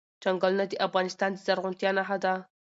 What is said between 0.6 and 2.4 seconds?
د افغانستان د زرغونتیا نښه ده.